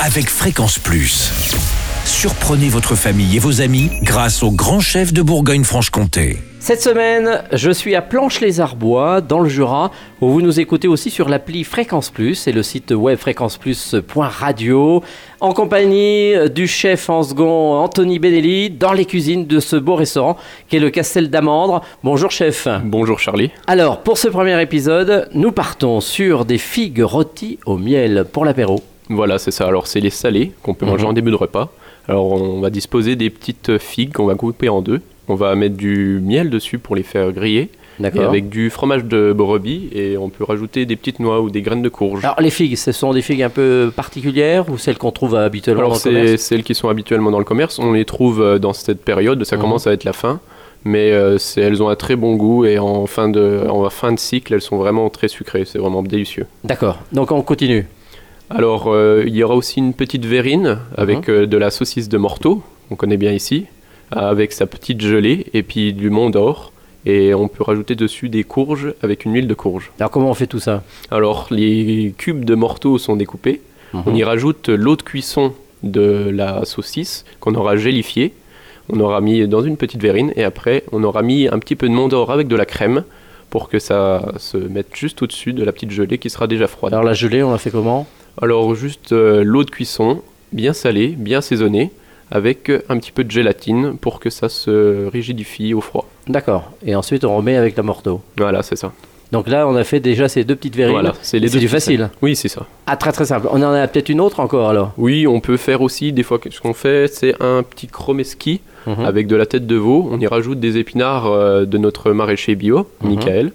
[0.00, 1.30] avec Fréquence Plus.
[2.04, 6.38] Surprenez votre famille et vos amis grâce au grand chef de Bourgogne-Franche-Comté.
[6.60, 11.28] Cette semaine, je suis à Planche-les-Arbois, dans le Jura, où vous nous écoutez aussi sur
[11.28, 15.02] l'appli Fréquence Plus et le site web fréquenceplus.radio,
[15.40, 20.36] en compagnie du chef en second Anthony Benelli, dans les cuisines de ce beau restaurant
[20.68, 21.82] qui est le Castel d'Amandre.
[22.02, 22.66] Bonjour chef.
[22.84, 23.50] Bonjour Charlie.
[23.66, 28.82] Alors, pour ce premier épisode, nous partons sur des figues rôties au miel pour l'apéro.
[29.08, 29.66] Voilà, c'est ça.
[29.66, 31.10] Alors, c'est les salés qu'on peut manger Mhm.
[31.10, 31.70] en début de repas.
[32.08, 35.00] Alors, on va disposer des petites figues qu'on va couper en deux.
[35.28, 37.70] On va mettre du miel dessus pour les faire griller.
[38.02, 39.88] Et avec du fromage de brebis.
[39.94, 42.24] Et on peut rajouter des petites noix ou des graines de courge.
[42.24, 45.80] Alors, les figues, ce sont des figues un peu particulières ou celles qu'on trouve habituellement
[45.82, 46.42] Alors, dans le c'est commerce?
[46.42, 47.78] celles qui sont habituellement dans le commerce.
[47.78, 49.44] On les trouve euh, dans cette période.
[49.44, 49.62] Ça Mhm.
[49.62, 50.40] commence à être la fin.
[50.86, 52.64] Mais euh, elles ont un très bon goût.
[52.66, 55.64] Et en fin, de, en fin de cycle, elles sont vraiment très sucrées.
[55.64, 56.46] C'est vraiment délicieux.
[56.64, 56.98] D'accord.
[57.12, 57.86] Donc, on continue.
[58.50, 62.18] Alors, euh, il y aura aussi une petite verrine avec euh, de la saucisse de
[62.18, 63.66] morteau, on connaît bien ici,
[64.10, 66.72] avec sa petite gelée et puis du mont d'or.
[67.06, 69.92] Et on peut rajouter dessus des courges avec une huile de courge.
[70.00, 70.82] Alors, comment on fait tout ça?
[71.10, 73.60] Alors, les cubes de morteau sont découpés.
[73.92, 74.02] Mhm.
[74.06, 78.32] On y rajoute l'eau de cuisson de la saucisse qu'on aura gélifiée.
[78.88, 81.88] On aura mis dans une petite verrine et après, on aura mis un petit peu
[81.88, 83.04] de mont d'or avec de la crème
[83.50, 86.94] pour que ça se mette juste au-dessus de la petite gelée qui sera déjà froide.
[86.94, 88.06] Alors, la gelée, on la fait comment?
[88.40, 90.20] Alors juste euh, l'eau de cuisson,
[90.52, 91.90] bien salée, bien assaisonnée,
[92.30, 96.08] avec euh, un petit peu de gélatine pour que ça se rigidifie au froid.
[96.26, 96.70] D'accord.
[96.84, 98.20] Et ensuite, on remet avec la morteau.
[98.38, 98.92] Voilà, c'est ça.
[99.32, 100.92] Donc là, on a fait déjà ces deux petites verrines.
[100.94, 102.10] Voilà, c'est les C'est deux du facile.
[102.22, 102.66] Oui, c'est ça.
[102.86, 103.48] Ah, très très simple.
[103.50, 104.92] On en a peut-être une autre encore alors?
[104.96, 109.04] Oui, on peut faire aussi des fois ce qu'on fait, c'est un petit chromeski Mhm.
[109.06, 110.06] avec de la tête de veau.
[110.12, 113.08] On y rajoute des épinards euh, de notre maraîcher bio, Mhm.
[113.14, 113.52] Michael.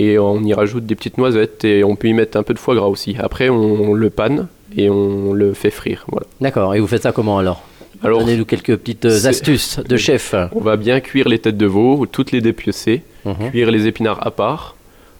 [0.00, 2.58] Et on y rajoute des petites noisettes et on peut y mettre un peu de
[2.60, 3.16] foie gras aussi.
[3.18, 4.46] Après, on, le panne
[4.76, 6.04] et on le fait frire.
[6.06, 6.24] Voilà.
[6.40, 6.76] D'accord.
[6.76, 7.64] Et vous faites ça comment alors?
[8.04, 10.36] Alors, Donnez-nous quelques petites euh, astuces de chef.
[10.52, 13.02] on va bien cuire les têtes de veau, toutes les dépiocer.
[13.24, 13.50] Mhm.
[13.50, 14.76] cuire les épinards à part.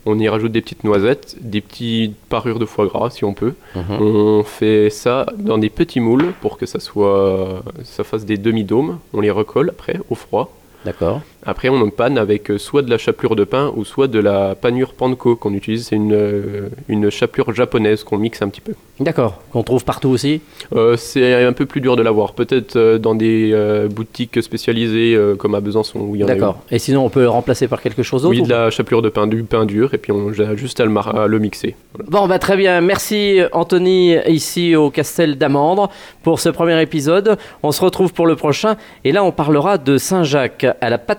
[0.07, 3.55] On y rajoute des petites noisettes, des petites parures de foie gras si on peut.
[3.75, 4.01] Mhm.
[4.01, 9.01] On fait ça dans des petits moules pour que ça soit, ça fasse des demi-dômes.
[9.13, 10.55] On les recolle après au froid.
[10.85, 11.21] D'accord.
[11.45, 14.19] Après, on en panne avec euh, soit de la chapelure de pain ou soit de
[14.19, 15.87] la panure panko qu'on utilise.
[15.87, 18.75] C'est une, euh, une chapelure japonaise qu'on mixe un petit peu.
[19.01, 19.41] D'accord.
[19.53, 20.41] Qu'on trouve partout aussi.
[20.75, 22.33] Euh, c'est un peu plus dur de l'avoir.
[22.33, 26.35] Peut-être dans des euh, boutiques spécialisées euh, comme à Besançon où il y en a.
[26.35, 26.59] D'accord.
[26.71, 29.03] Et sinon, on peut le remplacer par quelque chose d'autre Oui, ou de la chapelure
[29.03, 31.77] de pain, du pain dur, et puis on a juste à le, à le mixer.
[31.95, 32.11] Voilà.
[32.11, 32.81] Bon, bah, très bien.
[32.81, 35.91] Merci Anthony ici au Castel d'Amandre
[36.25, 37.39] pour ce premier épisode.
[37.63, 38.77] On se retrouve pour le prochain.
[39.05, 40.99] Et là, on parlera de Saint-Jacques à la